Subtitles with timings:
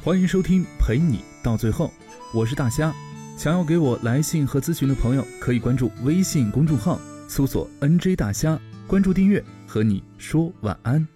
[0.00, 1.90] 欢迎收听陪你到最后，
[2.32, 2.94] 我是大虾。
[3.36, 8.56] 想要给我来信和咨询的朋友，可以关注微信公众号，搜索 “nj 大虾”，
[8.86, 11.06] 关注订阅，和你说晚安。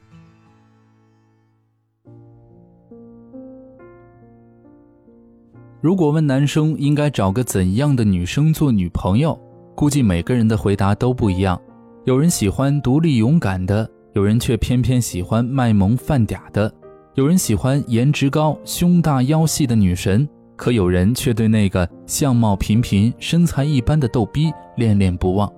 [5.81, 9.41] 如果问男生应该找个怎样的女生做女朋友，
[9.77, 11.59] 估计每个人的回答都不一样。
[12.05, 16.75] 有人喜欢独立勇敢的，有人却偏偏喜欢卖萌犯嗲的。
[17.15, 20.27] 有人喜欢颜值高、胸大腰细的女神，
[20.57, 25.53] 可有人却对那个相貌平平、身材一般的逗逼恋恋不忘。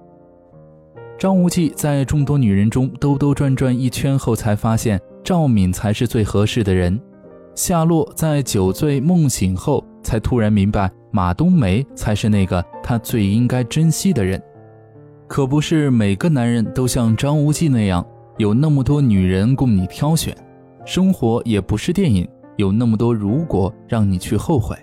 [1.16, 7.00] 张无忌在众多女人中兜兜转转一圈后，才发现赵敏才是最合适的人。
[7.54, 14.42] 夏洛在酒醉梦醒后，才突然明白马冬梅才是那个他最应该珍惜的人。
[15.28, 18.04] 可不是每个男人都像张无忌那样，
[18.38, 20.36] 有那么多女人供你挑选。
[20.84, 24.76] 生活也不是电影，有那么多如果让你去后悔。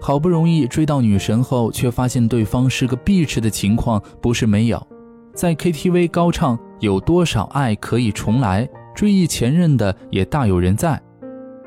[0.00, 4.86] 好不容易追到女神后，却发现对方是个壁纸的情况不是没有。
[5.34, 11.00] 在 KTV 高唱有多少爱可以重来，追忆前任的也大有人在。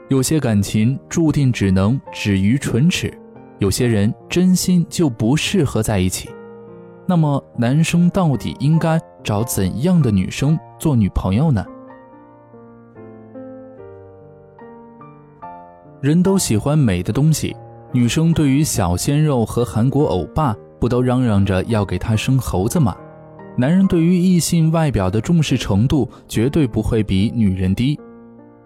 [0.10, 3.14] 有些感情注定只能止于唇齿，
[3.60, 6.30] 有些人真心就不适合在一起。
[7.06, 11.64] 那么，男生到底应该找怎样的女生做女朋友呢？
[16.02, 17.54] 人都喜欢美的东西，
[17.92, 22.96] 女生对于小鲜肉和韩国欧巴，不都嚷嚷着要给他生猴子吗？
[23.58, 28.00] 男人对于异性外表的重视程度，绝对不会比女人低。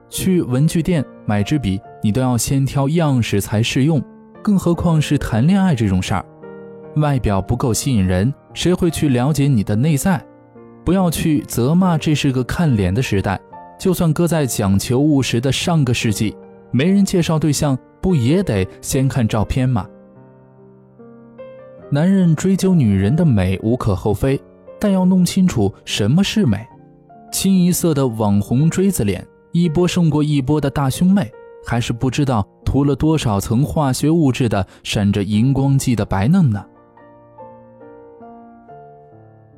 [0.09, 3.99] 去文具店买支笔，你都要先挑样式才适用，
[4.43, 6.23] 更何况是谈恋爱这种事儿。
[6.97, 10.23] 外表不够吸引人，谁会去了解你的内在？
[10.85, 13.39] 不要去责骂，这是个看脸的时代。
[13.79, 16.35] 就算搁在讲求务实的上个世纪。
[16.73, 19.87] 没人介绍对象，不也得先看照片吗？
[21.91, 24.41] 男人追究女人的美无可厚非，
[24.79, 26.67] 但要弄清楚什么是美。
[27.31, 31.31] 清一色的网红锥子脸，一波胜过一波的大胸妹，
[31.63, 36.65] 还是不知道涂了多少层化学物质的闪着荧光剂的白嫩呢？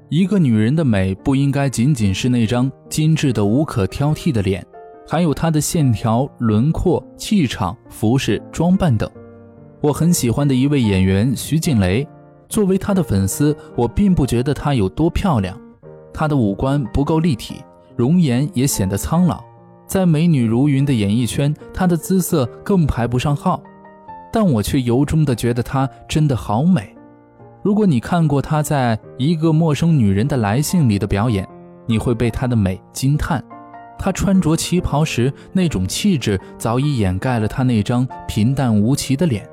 [0.10, 4.66] 一个女人的美，不应该仅仅是那张精致的无可挑剔的脸。
[5.08, 9.10] 还有她的线条、轮廓、气场、服饰、装扮等。
[9.82, 12.08] 我很喜欢的一位演员徐静蕾，
[12.50, 15.60] 作为她的粉丝，我并不觉得她有多漂亮。
[16.14, 17.62] 她的五官不够立体，
[17.96, 19.44] 容颜也显得苍老。
[19.86, 23.62] 在美女如云的演艺圈，她的姿色更排不上号。
[24.34, 26.94] 但我却由衷的觉得她真的好美。
[27.64, 31.48] 如果你看过她在一个陌生女人的来信里的表演，
[31.86, 33.44] 你会被她的美惊叹。
[33.98, 39.48] 她穿着旗袍时那种气质，早已掩盖了她那张平淡无奇的脸。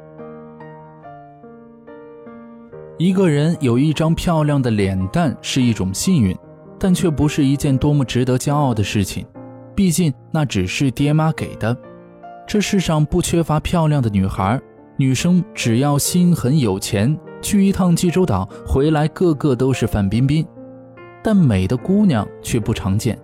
[2.99, 6.37] 一个人有一张漂亮的脸蛋是一种幸运，
[6.79, 9.27] 但却不是一件多么值得骄傲的事情。
[9.75, 11.77] 毕竟那只是爹妈给的。
[12.47, 14.61] 这世上不缺乏漂亮的女孩，
[14.99, 20.47] 女生只要心很有钱，去一趟济州岛回来个个都是范冰冰。
[21.25, 23.19] 但美的姑娘却不常见。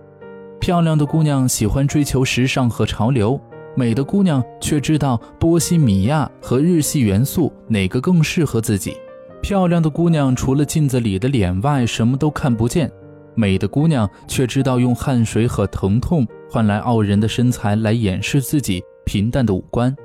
[0.69, 3.41] 漂亮的姑娘喜欢追求时尚和潮流，
[3.75, 8.95] 美的姑娘却知道波西米亚和日系元素哪个更适合自己。
[9.41, 12.93] 漂亮的姑娘除了镜子里的脸外什么都看不见，
[13.35, 19.97] 美的姑娘却知道用汗水和疼痛换来傲人的身材来掩饰自己平淡的五官。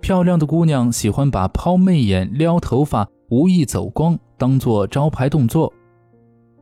[0.00, 5.70] 漂亮的姑娘喜欢把抛媚眼、撩头发、无意走光当做招牌动作。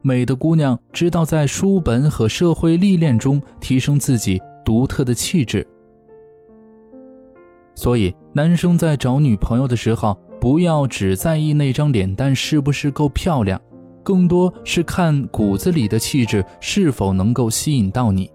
[0.09, 5.67] 美的姑娘知道在书本和社会历练中提升自己独特的气质，
[7.75, 13.61] 所以男生在找女朋友的时候，不要只在意那张脸蛋是不是够漂亮，
[14.03, 18.31] 更多是看骨子里的气质是否能够吸引到你。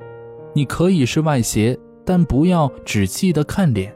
[0.54, 3.92] 你可以是外邪，但不要只记得看脸，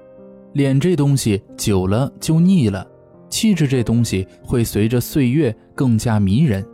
[0.54, 2.88] 脸这东西久了就腻了，
[3.30, 6.66] 气质这东西会随着岁月更加迷人。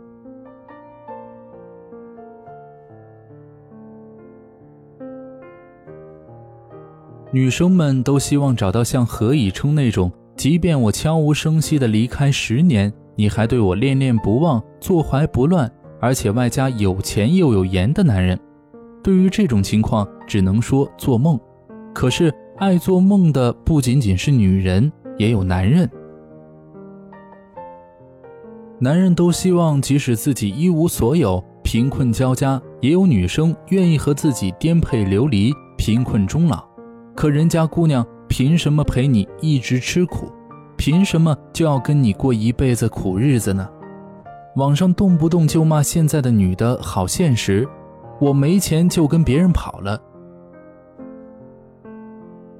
[7.34, 15.68] 女生们都希望找到像何以琛那种，即便我悄无声息的离开十年，你还对我恋恋不忘、坐怀不乱，
[16.00, 18.38] 而且外加有钱又有颜的男人。
[19.02, 21.36] 对于这种情况，只能说做梦。
[21.92, 25.90] 可是爱做梦的不仅仅是女人，也有男人。
[28.78, 36.64] 男人都希望，即使自己一无所有、贫困交加，也有女生愿意和自己颠沛流离、贫困终老。
[37.14, 40.32] 可人家姑娘凭什么陪你一直吃苦？
[40.76, 43.68] 凭什么就要跟你过一辈子苦日子呢？
[44.56, 47.66] 网上动不动就骂现在的女的好现实，
[48.20, 50.00] 我没钱就跟别人跑了。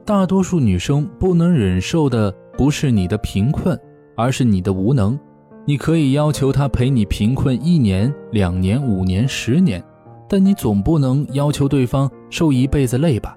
[0.05, 3.79] 大多数女生不能忍受的不是你的贫困，
[4.17, 5.19] 而是你的无能。
[5.67, 9.83] 你可以要求他陪你贫困一年、两年、五年、十年，
[10.29, 13.37] 但你总不能要求对方受一辈子累吧？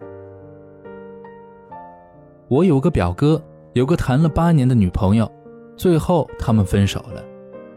[2.50, 3.42] 我有个表哥，
[3.74, 5.30] 有个谈了八年的女朋友，
[5.76, 7.22] 最后他们分手了。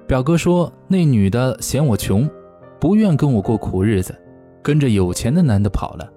[0.07, 2.29] 表哥说，那女的嫌我穷，
[2.79, 4.17] 不愿跟我过苦日子，
[4.63, 6.09] 跟着有钱的男的跑了。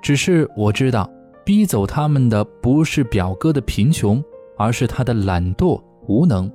[0.00, 1.10] 只是我知道，
[1.44, 4.22] 逼走他们的不是表哥的贫穷，
[4.56, 6.50] 而是他的懒惰无能。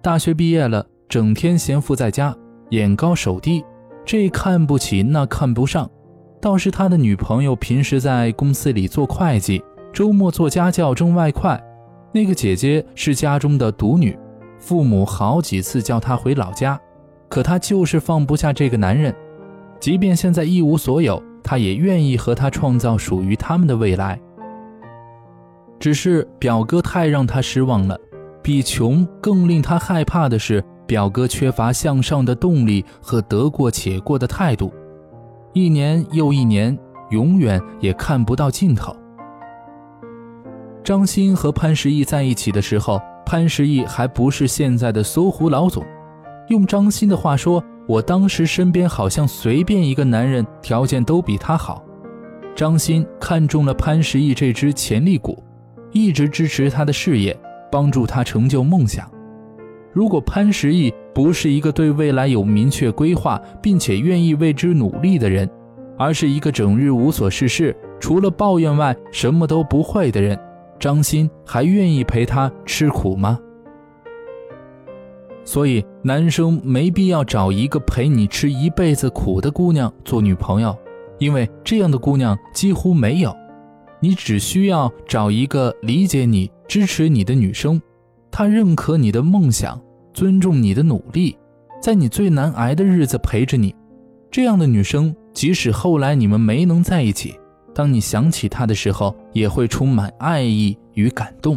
[0.00, 2.36] 大学毕业了，整天闲赋在家，
[2.70, 3.64] 眼高手低，
[4.04, 5.90] 这看不起那看不上。
[6.40, 9.60] 倒是他的女朋友平时在公司里做会计，
[9.92, 11.62] 周末做家教挣外快。
[12.12, 14.18] 那个姐姐是家中的独女，
[14.58, 16.80] 父母好几次叫她回老家，
[17.28, 19.14] 可她就是放不下这个男人。
[19.78, 24.18] 即便现在一无所有，她也愿意和他创造属于他们的未来。
[25.78, 27.96] 只是表哥太让她失望了。
[28.42, 34.72] 比穷更令他害怕的是，表哥缺乏向上的动力和得过且过的态度，
[35.52, 36.76] 一年又一年，
[37.10, 38.96] 永远也看不到尽头。
[40.88, 45.84] 张欣和潘石屹在一起的时候，潘石屹还不是现在的搜狐老总。
[46.48, 51.84] 用张欣的话说，我当时身边好像随便一个男人条件都比他好。
[52.56, 55.44] 张欣看中了潘石屹这只潜力股，
[55.92, 57.38] 一直支持他的事业。
[57.70, 59.06] 帮助他成就梦想。
[59.92, 65.46] 如果潘石屹不是一个对未来有明确规划并且愿意为之努力的人，
[65.98, 70.38] 而是一个整日无所事事，除了抱怨外什么都不会的人，
[70.78, 73.38] 张欣还愿意陪他吃苦吗？
[75.44, 80.76] 所以，男生没必要找一个陪你吃一辈子苦的姑娘做女朋友，
[81.18, 83.34] 因为这样的姑娘几乎没有。
[84.00, 86.50] 你只需要找一个理解你。
[86.68, 87.80] 支持你的女生，
[88.30, 89.80] 她认可你的梦想，
[90.12, 91.34] 尊重你的努力，
[91.80, 93.74] 在你最难挨的日子陪着你。
[94.30, 97.40] 这样的女生，即使后来你们没能在一起，
[97.78, 101.56] 当你想起她的时候，也会充满爱意与感动。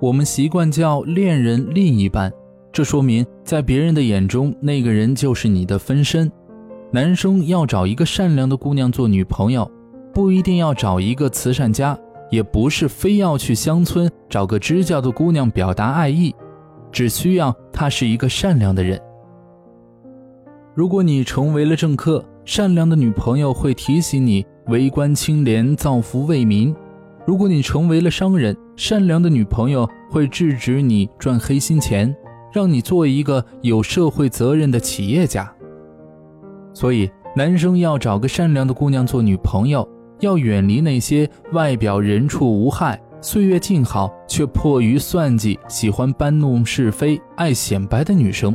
[0.00, 2.32] 我们习惯叫恋人另一半，
[2.72, 6.32] 这说明在别人的眼中，那个人就是你的分身。
[6.90, 9.70] 男生要找一个善良的姑娘做女朋友，
[10.14, 11.98] 不一定要找一个慈善家，
[12.30, 16.34] 也不是非要去乡村找个支教的姑娘表达爱意，
[16.90, 18.98] 只需要她是一个善良的人。
[20.76, 26.70] 如果你成为了政客，善良的女朋友会提醒你为官清廉、造福为民；
[27.26, 32.14] 如果你成为了商人，善良的女朋友会制止你赚黑心钱，
[32.52, 35.50] 让你做一个有社会责任的企业家。
[36.74, 39.88] 所以，男生要找个善良的姑娘做女朋友，
[40.20, 48.54] 要远离那些外表人畜无害、岁月静好却迫于算计、喜欢搬弄是非、爱显摆的女生。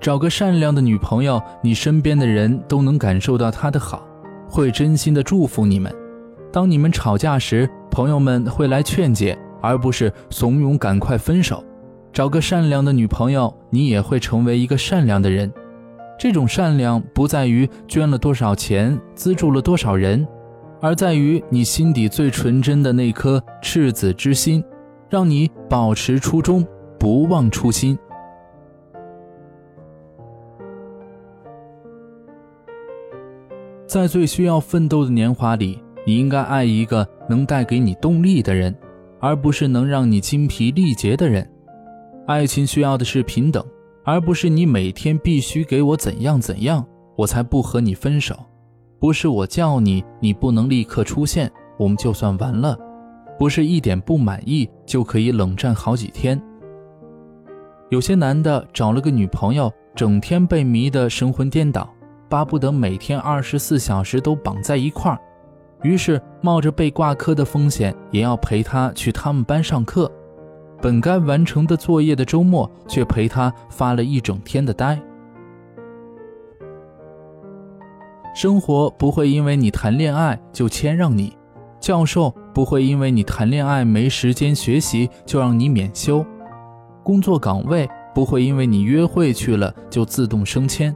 [0.00, 4.02] 找个善良的女朋友，你身边的人都能感受到她的好，
[4.48, 5.94] 会真心的祝福你们。
[6.50, 11.62] 当你们吵架时，朋友们会来劝解，而不是怂恿赶快分手。
[12.14, 15.52] 找个善良的女朋友，你也会成为一个善良的人。
[16.18, 20.26] 这种善良不在于捐了多少钱、资助了多少人，
[20.80, 24.64] 而在于你心底最纯真的那颗赤子之心，
[25.10, 26.66] 让你保持初衷，
[26.98, 27.98] 不忘初心。
[33.90, 38.72] 在最需要奋斗的年华里，你应该爱一个能带给你动力的人，
[39.18, 41.44] 而不是能让你精疲力竭的人。
[42.28, 43.64] 爱情需要的是平等。
[44.04, 48.34] 而不是你每天必须给我怎样怎样，我才不和你分手；
[49.00, 52.76] 不是我叫你，你不能立刻出现，我们就算完了；
[53.40, 56.40] 不是一点不满意就可以冷战好几天。
[57.90, 61.92] 有些男的找了个女朋友，整天被迷得神魂颠倒，
[62.30, 65.18] 巴不得每天二十四小时都绑在一块儿，
[65.82, 70.10] 于是冒着被挂科的风险，也要陪他去他们班上课。
[70.80, 74.98] 本该完成的作业的周末，却陪他发了一整天的呆。
[78.32, 81.36] 生活不会因为你谈恋爱就谦让你，
[81.80, 86.24] 教授不会因为你谈恋爱没时间学习就让你免休，
[87.02, 90.94] 工作岗位不会因为你约会去了就自动升迁。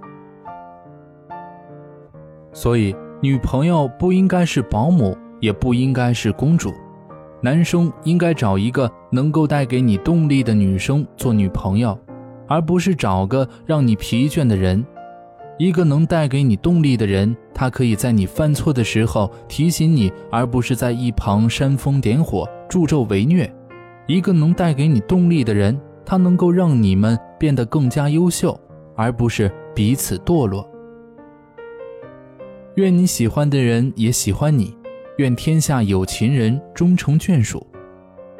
[2.54, 6.73] 所以，女朋友不应该是保姆，也不应该是公主。
[7.42, 11.99] 男生应该找一个能够带给你动力的女生做女朋友，
[12.49, 14.82] 而不是找个让你疲倦的人。
[15.58, 23.52] 一个能带给你动力的人，他可以在你犯错的时候提醒你，而不是在一旁煽风点火、助纣为虐。
[24.06, 28.58] 一个能带给你动力的人，他能够让你们变得更加优秀，
[28.96, 30.68] 而不是彼此堕落。
[32.76, 34.76] 愿你喜欢的人也喜欢你，
[35.19, 37.64] 愿天下有情人终成眷属，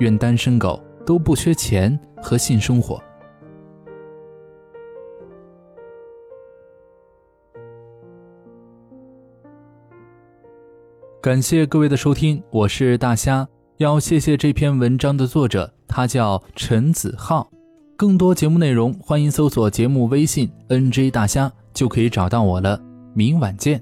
[0.00, 3.00] 愿单身狗都不缺钱和性生活。
[11.23, 13.47] 感谢各位的收听，我是大虾。
[13.76, 17.49] 要谢谢这篇文章的作者，他叫陈子浩。
[17.97, 22.81] 更多节目内容，欢迎搜索节目微信 “nj 大虾”就可以找到我了。
[23.14, 23.81] 明晚见。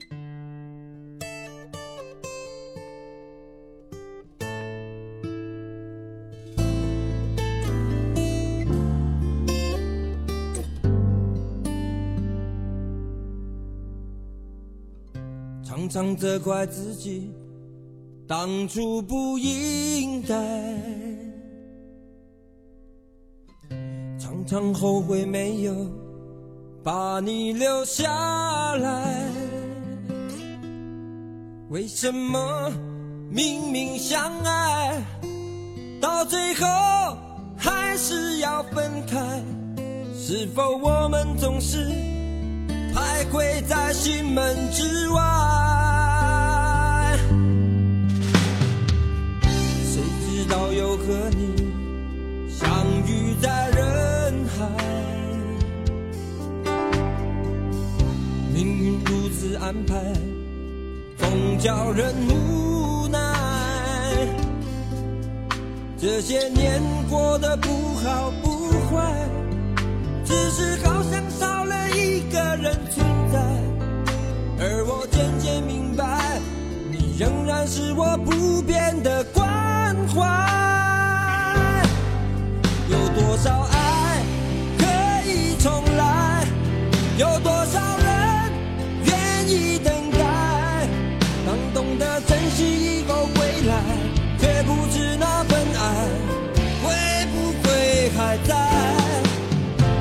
[15.92, 17.30] 常责怪自己
[18.26, 20.34] 当初不应该，
[24.18, 25.74] 常常后悔没有
[26.82, 29.30] 把你留下来。
[31.68, 32.72] 为什么
[33.30, 34.98] 明明相爱，
[36.00, 36.66] 到最后
[37.54, 39.42] 还是要分开？
[40.16, 41.86] 是否我们总是？
[42.94, 45.20] 徘徊在心门之外，
[51.06, 51.72] 和你
[52.48, 52.68] 相
[53.06, 54.68] 遇在人海，
[58.54, 59.96] 命运如此安排，
[61.18, 63.18] 总叫人无奈。
[65.98, 66.80] 这些年
[67.10, 69.28] 过得不好不坏，
[70.24, 73.40] 只是好像少了一个人存在。
[74.60, 76.40] 而我渐渐明白，
[76.92, 79.24] 你仍然是我不变的
[87.18, 88.52] 有多少人
[89.04, 90.88] 愿意等待？
[91.46, 93.74] 当懂得珍惜以后回来，
[94.38, 96.08] 却不知那份爱
[96.82, 98.56] 会不会还在？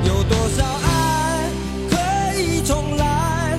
[0.04, 1.50] 有多少爱
[1.90, 3.58] 可以重来？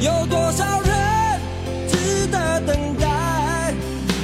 [0.00, 1.40] 有多少人
[1.88, 3.74] 值得等待？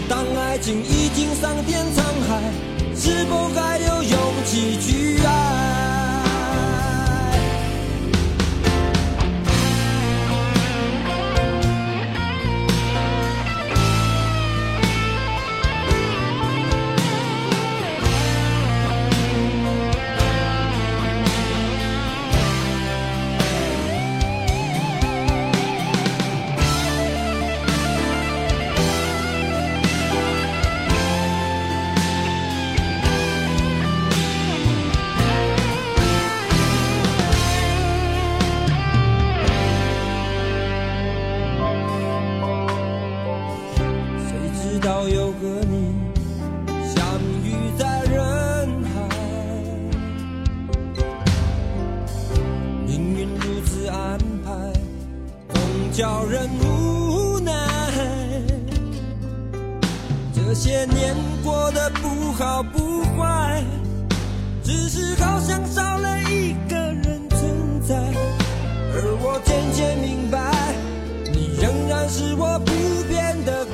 [0.08, 2.52] 当爱情已经桑田沧海，
[2.94, 5.89] 是否还有勇气去爱？
[60.52, 61.14] 这些年
[61.44, 63.62] 过得不好不坏，
[64.64, 67.94] 只是好像少了一个人存在。
[68.92, 70.52] 而我渐渐明白，
[71.32, 72.72] 你仍然是我不
[73.08, 73.64] 变的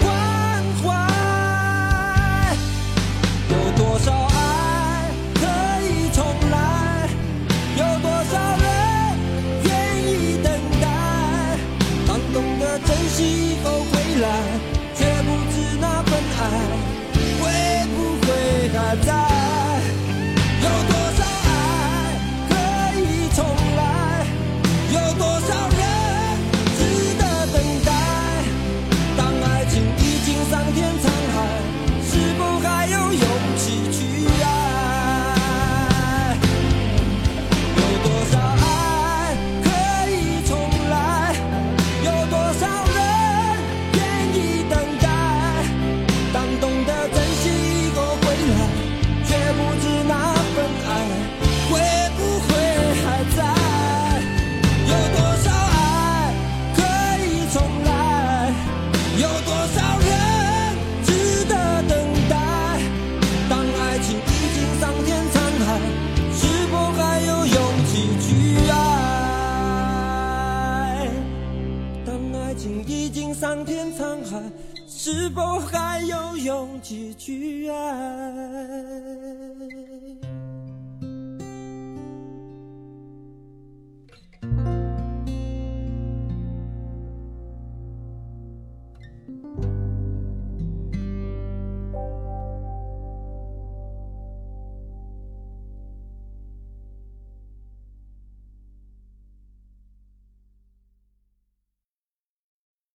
[73.56, 74.42] 桑田沧海，
[74.86, 77.96] 是否还有勇气去爱？